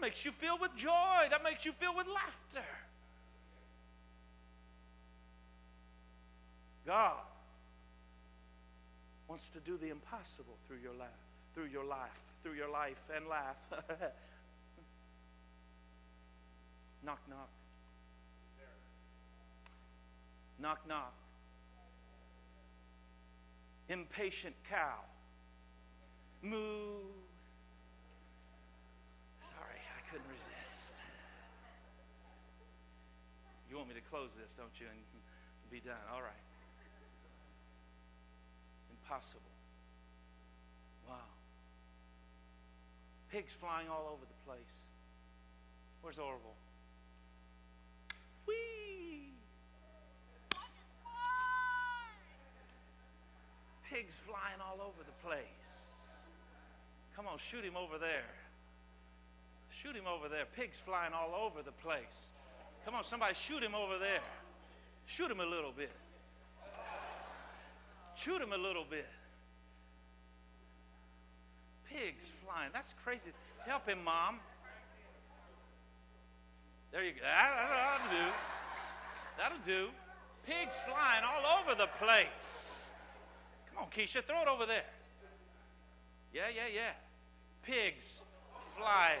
[0.00, 2.66] Makes you feel with joy, that makes you feel with laughter.
[6.86, 7.20] God
[9.28, 11.08] wants to do the impossible through your life,
[11.54, 13.66] through your life, through your life and laugh.
[17.04, 17.50] knock, knock.
[20.58, 21.14] Knock, knock.
[23.88, 25.00] Impatient cow.
[26.42, 27.00] Moo.
[29.40, 31.02] Sorry, I couldn't resist.
[33.70, 34.98] You want me to close this, don't you, and
[35.70, 35.96] be done?
[36.14, 36.32] All right.
[38.90, 39.40] Impossible.
[41.08, 41.16] Wow.
[43.30, 44.86] Pigs flying all over the place.
[46.00, 46.54] Where's Orville?
[53.94, 55.92] Pigs flying all over the place.
[57.14, 58.34] Come on, shoot him over there.
[59.70, 60.46] Shoot him over there.
[60.56, 62.30] Pigs flying all over the place.
[62.84, 64.20] Come on, somebody shoot him over there.
[65.06, 65.92] Shoot him a little bit.
[68.16, 69.06] Shoot him a little bit.
[71.88, 72.70] Pigs flying.
[72.72, 73.30] That's crazy.
[73.64, 74.40] Help him, Mom.
[76.90, 77.20] There you go.
[77.22, 78.32] That'll do.
[79.38, 79.88] That'll do.
[80.46, 82.73] Pigs flying all over the place.
[83.74, 84.84] Come on, Keisha, throw it over there.
[86.32, 86.92] Yeah, yeah, yeah.
[87.62, 88.22] Pigs
[88.76, 89.20] flying.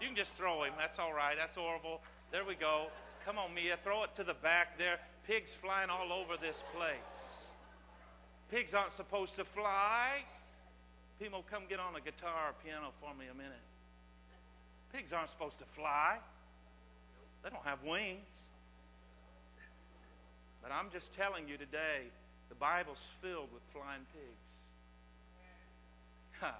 [0.00, 0.74] You can just throw him.
[0.78, 1.36] That's all right.
[1.38, 2.02] That's horrible.
[2.30, 2.88] There we go.
[3.24, 3.76] Come on, Mia.
[3.82, 4.98] Throw it to the back there.
[5.26, 7.48] Pigs flying all over this place.
[8.50, 10.24] Pigs aren't supposed to fly.
[11.18, 13.62] People, come get on a guitar or piano for me a minute.
[14.92, 16.18] Pigs aren't supposed to fly,
[17.42, 18.50] they don't have wings.
[20.62, 22.12] But I'm just telling you today
[22.48, 24.60] the Bible's filled with flying pigs.
[26.40, 26.54] Ha.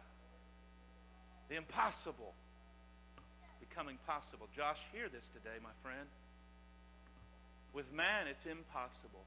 [1.49, 2.35] The impossible
[3.61, 4.49] becoming possible.
[4.55, 6.09] Josh, hear this today, my friend.
[7.73, 9.25] With man, it's impossible.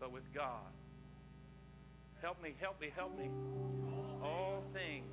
[0.00, 0.72] But with God,
[2.22, 3.30] help me, help me, help me.
[4.22, 5.04] All things.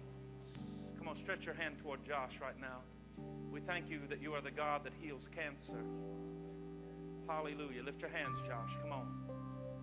[0.98, 2.80] Come on, stretch your hand toward Josh right now.
[3.52, 5.84] We thank you that you are the God that heals cancer.
[7.32, 7.82] Hallelujah.
[7.82, 8.76] Lift your hands, Josh.
[8.82, 9.08] Come on.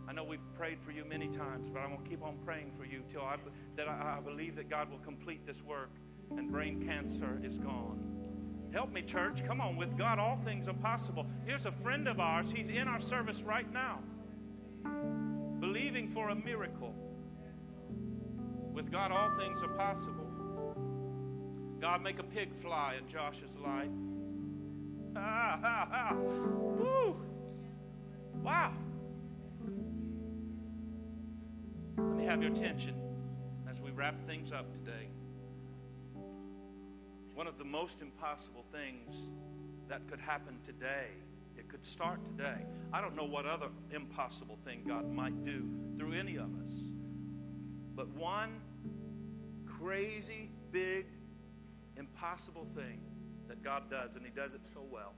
[0.07, 2.73] I know we've prayed for you many times, but I'm going to keep on praying
[2.73, 3.37] for you till I,
[3.77, 5.91] that I, I believe that God will complete this work
[6.31, 8.05] and brain cancer is gone.
[8.71, 9.45] Help me, church.
[9.47, 9.77] Come on.
[9.77, 11.27] With God, all things are possible.
[11.47, 12.53] Here's a friend of ours.
[12.53, 14.01] He's in our service right now,
[15.59, 16.95] believing for a miracle.
[18.73, 20.27] With God, all things are possible.
[21.81, 23.89] God, make a pig fly in Josh's life.
[25.17, 26.15] Ah, ah, ah.
[26.15, 27.28] Woo.
[28.43, 28.73] Wow.
[31.97, 32.95] Let me have your attention
[33.69, 35.09] as we wrap things up today.
[37.35, 39.29] One of the most impossible things
[39.89, 41.09] that could happen today,
[41.57, 42.65] it could start today.
[42.93, 46.73] I don't know what other impossible thing God might do through any of us,
[47.95, 48.61] but one
[49.67, 51.07] crazy, big,
[51.97, 53.01] impossible thing
[53.49, 55.15] that God does, and He does it so well.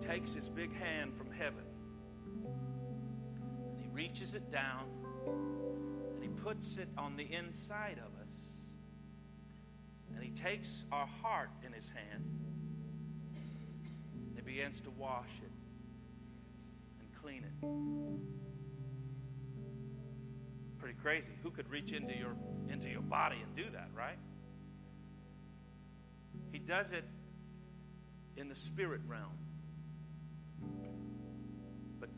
[0.00, 1.64] Takes His big hand from heaven
[3.72, 4.84] and He reaches it down
[5.26, 8.64] and He puts it on the inside of us.
[10.14, 12.24] And He takes our heart in His hand
[13.34, 15.50] and He begins to wash it
[17.00, 17.66] and clean it.
[20.78, 21.32] Pretty crazy.
[21.42, 22.34] Who could reach into your
[22.68, 24.18] into your body and do that, right?
[26.52, 27.04] He does it
[28.36, 29.39] in the spirit realm.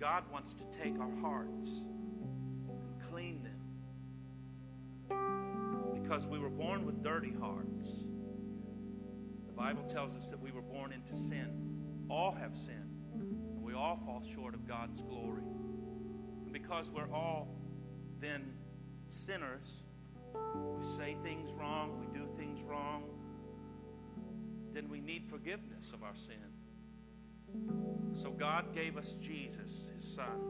[0.03, 1.87] God wants to take our hearts
[2.69, 3.61] and clean them.
[6.03, 8.09] Because we were born with dirty hearts.
[9.47, 12.07] The Bible tells us that we were born into sin.
[12.11, 15.45] All have sinned, and we all fall short of God's glory.
[15.45, 17.55] And because we're all
[18.19, 18.55] then
[19.07, 19.85] sinners,
[20.35, 23.05] we say things wrong, we do things wrong,
[24.73, 26.52] then we need forgiveness of our sin.
[28.15, 30.41] So God gave us Jesus, his son.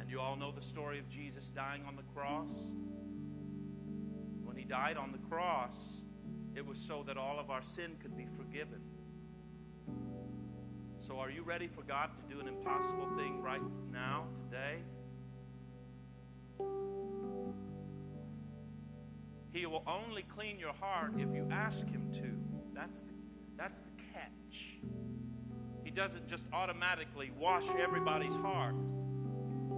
[0.00, 2.72] And you all know the story of Jesus dying on the cross.
[4.42, 6.02] When he died on the cross,
[6.54, 8.80] it was so that all of our sin could be forgiven.
[10.98, 13.60] So, are you ready for God to do an impossible thing right
[13.90, 14.78] now, today?
[19.52, 22.38] He will only clean your heart if you ask Him to.
[22.72, 23.12] That's the,
[23.62, 24.74] that's the catch.
[25.84, 28.74] He doesn't just automatically wash everybody's heart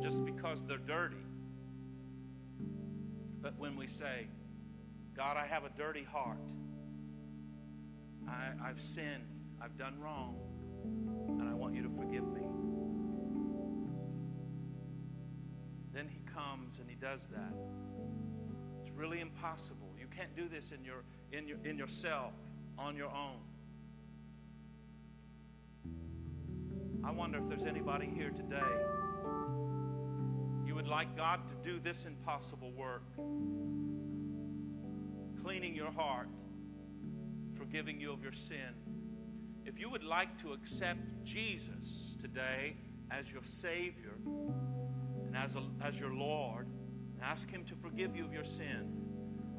[0.01, 1.17] just because they're dirty.
[3.43, 4.29] But when we say,
[5.15, 6.39] God, I have a dirty heart,
[8.27, 9.27] I, I've sinned,
[9.61, 10.39] I've done wrong,
[11.39, 12.41] and I want you to forgive me.
[15.93, 17.53] Then He comes and He does that
[18.81, 19.95] It's really impossible.
[20.01, 22.33] You can't do this in your in your in yourself
[22.79, 23.44] on your own.
[27.05, 28.59] I wonder if there's anybody here today
[30.67, 33.05] you would like God to do this impossible work.
[35.45, 36.29] Cleaning your heart,
[37.53, 38.75] forgiving you of your sin.
[39.67, 42.77] If you would like to accept Jesus today
[43.11, 44.17] as your Savior
[45.27, 46.67] and as, a, as your Lord,
[47.25, 48.93] Ask Him to forgive you of your sin.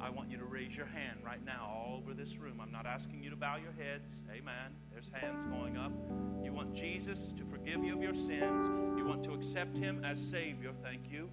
[0.00, 2.60] I want you to raise your hand right now all over this room.
[2.60, 4.22] I'm not asking you to bow your heads.
[4.30, 4.72] Amen.
[4.92, 5.92] There's hands going up.
[6.46, 8.68] You want Jesus to forgive you of your sins.
[8.96, 10.70] You want to accept Him as Savior.
[10.80, 11.28] Thank you.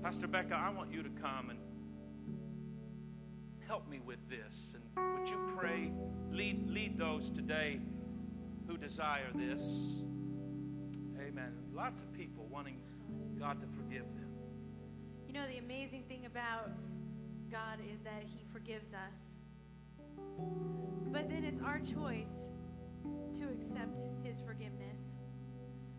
[0.00, 1.58] Pastor Becca, I want you to come and
[3.66, 4.76] help me with this.
[4.76, 5.90] And would you pray,
[6.30, 7.80] lead, lead those today
[8.68, 9.62] who desire this?
[11.20, 11.52] Amen.
[11.74, 12.80] Lots of people wanting
[13.40, 14.30] God to forgive them.
[15.26, 16.70] You know, the amazing thing about
[17.50, 19.18] God is that He forgives us.
[21.16, 22.50] But then it's our choice
[23.38, 25.00] to accept His forgiveness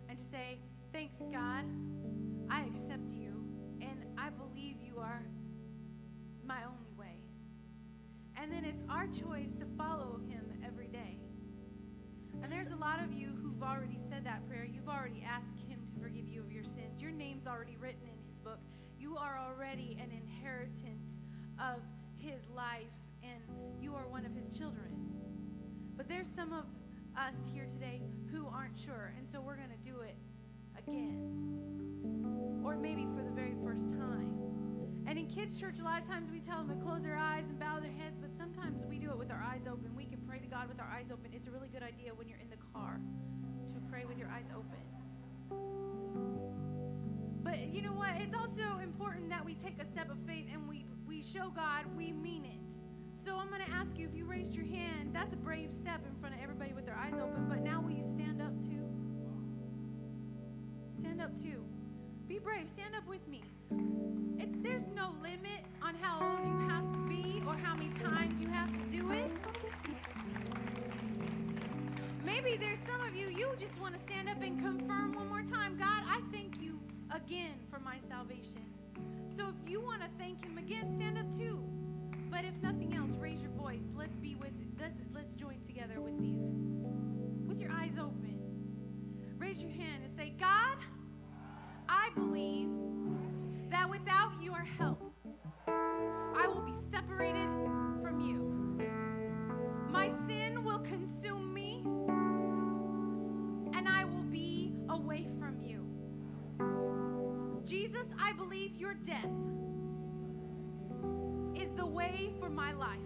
[0.07, 0.59] and to say,
[0.93, 1.65] Thanks, God.
[2.51, 3.34] I accept you,
[3.82, 5.26] and I believe you are
[6.45, 7.18] my only way.
[8.39, 11.18] And then it's our choice to follow Him every day.
[12.43, 14.65] And there's a lot of you who've already said that prayer.
[14.72, 17.01] You've already asked Him to forgive you of your sins.
[17.01, 18.59] Your name's already written in His book.
[18.99, 21.13] You are already an inheritant
[21.59, 21.82] of
[22.18, 22.93] His life,
[23.24, 23.41] and
[23.82, 24.86] you are one of His children.
[26.07, 26.63] There's some of
[27.17, 28.01] us here today
[28.31, 30.15] who aren't sure, and so we're going to do it
[30.77, 32.61] again.
[32.63, 34.33] Or maybe for the very first time.
[35.05, 37.49] And in kids' church, a lot of times we tell them to close their eyes
[37.49, 39.95] and bow their heads, but sometimes we do it with our eyes open.
[39.95, 41.31] We can pray to God with our eyes open.
[41.33, 42.99] It's a really good idea when you're in the car
[43.67, 44.79] to pray with your eyes open.
[47.43, 48.11] But you know what?
[48.19, 51.85] It's also important that we take a step of faith and we, we show God
[51.97, 52.86] we mean it.
[53.28, 55.99] So I'm going to ask you if you raised your hand, that's a brave step
[56.07, 57.47] in front of everybody with their eyes open.
[57.49, 58.88] But now will you stand up too?
[60.97, 61.61] Stand up too.
[62.30, 62.69] Be brave.
[62.69, 63.43] Stand up with me.
[64.39, 68.39] It, there's no limit on how old you have to be or how many times
[68.39, 69.30] you have to do it.
[72.23, 75.43] Maybe there's some of you, you just want to stand up and confirm one more
[75.43, 76.80] time God, I thank you
[77.13, 78.63] again for my salvation.
[79.28, 81.76] So if you want to thank Him again, stand up too.
[82.30, 83.84] But if nothing else, raise your voice.
[83.95, 86.51] Let's be with let's let's join together with these
[87.47, 88.38] with your eyes open.
[89.38, 90.78] Raise your hand and say, God,
[91.88, 92.69] I believe
[93.69, 95.13] that without your help,
[95.67, 97.49] I will be separated
[98.01, 98.84] from you.
[99.89, 101.84] My sin will consume me,
[103.78, 105.86] and I will be away from you.
[107.63, 109.30] Jesus, I believe your death
[111.78, 112.97] the way for my life.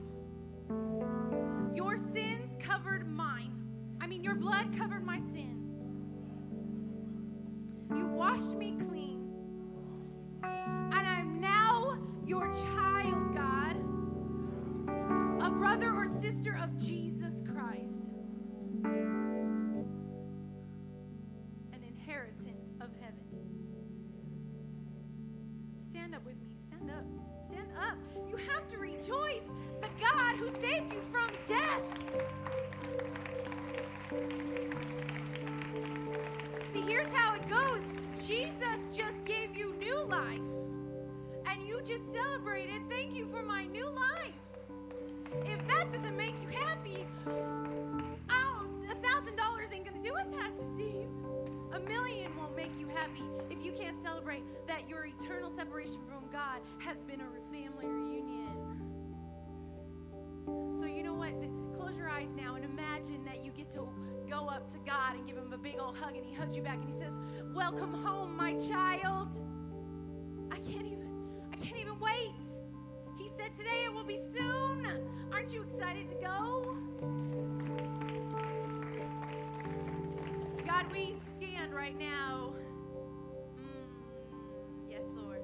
[1.76, 3.51] Your sins covered mine.
[3.99, 5.57] I mean, your blood covered my sin.
[7.93, 9.28] You washed me clean.
[10.43, 13.76] And I'm now your child, God,
[15.45, 17.11] a brother or sister of Jesus
[26.12, 26.57] Stand up with me.
[26.57, 27.05] Stand up.
[27.47, 27.97] Stand up.
[28.30, 29.45] You have to rejoice
[29.80, 31.84] the God who saved you from death.
[36.74, 37.80] See, here's how it goes
[38.28, 40.41] Jesus just gave you new life,
[41.49, 42.82] and you just celebrated.
[42.89, 44.34] Thank you for my new life.
[45.45, 47.05] If that doesn't make you happy,
[51.74, 56.30] A million won't make you happy if you can't celebrate that your eternal separation from
[56.32, 58.82] God has been a family reunion.
[60.80, 61.34] So, you know what?
[61.78, 63.88] Close your eyes now and imagine that you get to
[64.30, 66.63] go up to God and give him a big old hug, and he hugs you
[66.63, 67.17] back and he says,
[67.53, 69.39] Welcome home, my child.
[70.51, 71.07] I can't even,
[71.51, 72.45] I can't even wait.
[73.17, 74.88] He said, Today it will be soon.
[75.32, 76.76] Aren't you excited to go?
[80.65, 81.15] God, we
[81.70, 82.55] right now.
[83.55, 85.41] Mm, yes, Lord.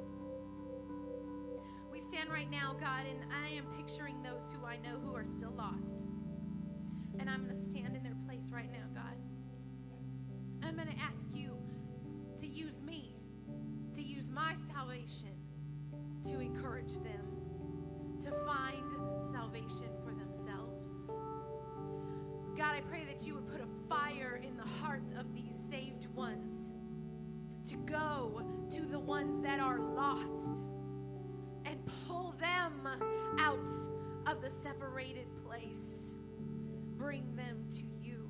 [1.91, 5.26] We stand right now, God, and I am picturing those who I know who are
[5.26, 6.01] still lost.
[7.20, 9.15] And I'm going to stand in their place right now, God.
[10.63, 11.57] I'm going to ask you
[12.39, 13.15] to use me,
[13.93, 15.36] to use my salvation
[16.24, 17.38] to encourage them
[18.24, 18.91] to find
[19.32, 19.96] salvation
[22.78, 26.53] I pray that you would put a fire in the hearts of these saved ones
[27.67, 30.63] to go to the ones that are lost
[31.65, 32.88] and pull them
[33.39, 33.67] out
[34.28, 36.13] of the separated place.
[36.97, 38.30] Bring them to you.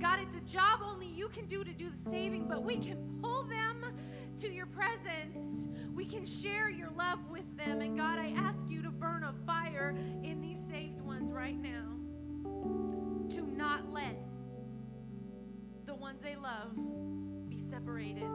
[0.00, 2.98] God, it's a job only you can do to do the saving, but we can
[3.22, 3.96] pull them
[4.36, 5.66] to your presence.
[5.94, 7.80] We can share your love with them.
[7.80, 11.99] And God, I ask you to burn a fire in these saved ones right now
[13.30, 14.16] to not let
[15.86, 16.74] the ones they love
[17.48, 18.26] be separated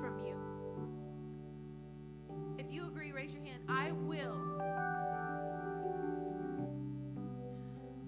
[0.00, 0.36] from you.
[2.58, 3.62] If you agree, raise your hand.
[3.68, 4.60] I will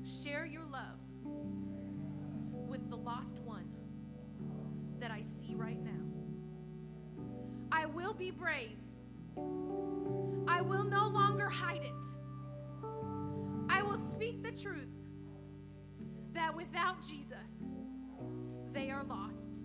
[0.05, 0.99] share your love
[2.69, 3.71] with the lost one
[5.01, 5.91] that I see right now.
[7.71, 8.79] I will be brave.
[10.47, 12.05] I will no longer hide it.
[13.71, 15.02] I will speak the truth
[16.35, 17.71] that without Jesus,
[18.73, 19.61] they are lost.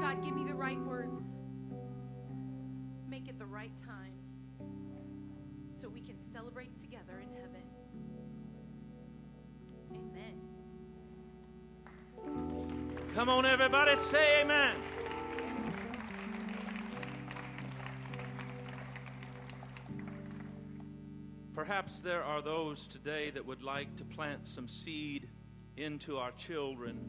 [0.00, 1.18] God, give me the right words.
[3.08, 4.14] Make it the right time
[5.70, 7.62] so we can celebrate together in heaven.
[9.92, 10.40] Amen.
[13.14, 14.76] Come on, everybody, say amen.
[21.52, 25.21] Perhaps there are those today that would like to plant some seed
[25.76, 27.00] into our children.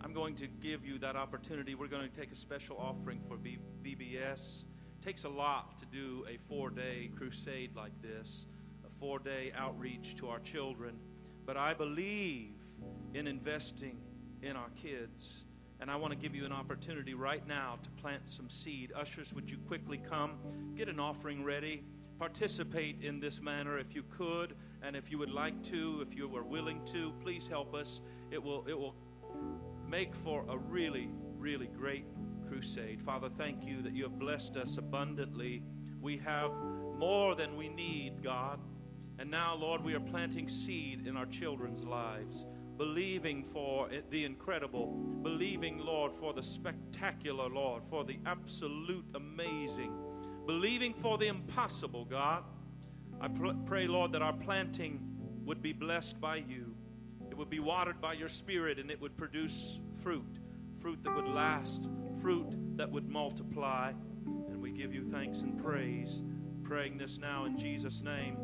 [0.00, 1.74] I'm going to give you that opportunity.
[1.74, 4.62] We're going to take a special offering for VBS.
[4.62, 8.46] It takes a lot to do a four day crusade like this,
[8.86, 10.98] a four day outreach to our children.
[11.44, 12.54] But I believe
[13.14, 13.98] in investing
[14.42, 15.44] in our kids.
[15.80, 18.92] And I want to give you an opportunity right now to plant some seed.
[18.94, 20.32] Ushers, would you quickly come?
[20.76, 21.82] Get an offering ready.
[22.20, 26.28] Participate in this manner if you could, and if you would like to, if you
[26.28, 28.02] were willing to, please help us.
[28.30, 28.94] It will, it will
[29.88, 31.08] make for a really,
[31.38, 32.04] really great
[32.46, 33.00] crusade.
[33.00, 35.62] Father, thank you that you have blessed us abundantly.
[36.02, 36.52] We have
[36.98, 38.60] more than we need, God.
[39.18, 42.44] And now, Lord, we are planting seed in our children's lives
[42.80, 44.86] believing for the incredible,
[45.22, 49.92] believing, Lord, for the spectacular, Lord, for the absolute amazing,
[50.50, 52.42] believing for the impossible, God.
[53.20, 54.98] I pr- pray, Lord, that our planting
[55.44, 56.74] would be blessed by you.
[57.30, 60.40] It would be watered by your Spirit and it would produce fruit,
[60.82, 61.88] fruit that would last,
[62.20, 63.92] fruit that would multiply.
[64.26, 66.24] And we give you thanks and praise,
[66.64, 68.36] praying this now in Jesus' name.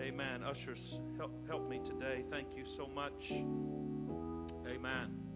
[0.00, 0.42] Amen.
[0.42, 2.24] Ushers, help, help me today.
[2.28, 3.30] Thank you so much.
[4.66, 5.27] Amen.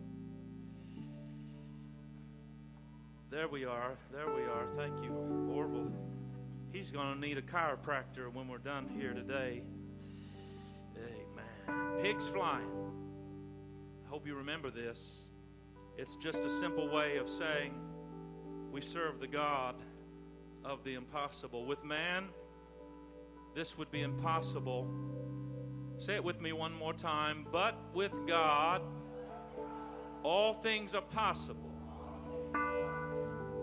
[3.33, 3.97] There we are.
[4.13, 4.67] There we are.
[4.77, 5.11] Thank you,
[5.51, 5.91] Orville.
[6.71, 9.63] He's going to need a chiropractor when we're done here today.
[10.99, 11.99] Amen.
[12.03, 12.69] Pigs flying.
[14.05, 15.29] I hope you remember this.
[15.97, 17.73] It's just a simple way of saying
[18.71, 19.77] we serve the God
[20.63, 21.65] of the impossible.
[21.65, 22.29] With man,
[23.55, 24.87] this would be impossible.
[25.97, 27.47] Say it with me one more time.
[27.51, 28.83] But with God,
[30.23, 31.72] all things are possible.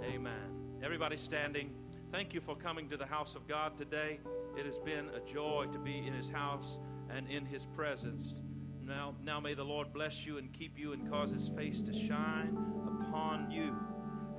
[0.09, 0.79] Amen.
[0.81, 1.71] Everybody standing,
[2.11, 4.19] thank you for coming to the house of God today.
[4.57, 6.79] It has been a joy to be in His house
[7.15, 8.41] and in His presence.
[8.81, 11.93] Now, now may the Lord bless you and keep you and cause His face to
[11.93, 12.57] shine
[13.01, 13.77] upon you.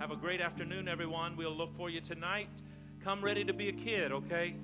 [0.01, 1.37] Have a great afternoon, everyone.
[1.37, 2.49] We'll look for you tonight.
[2.99, 4.57] Come ready to be a kid, okay?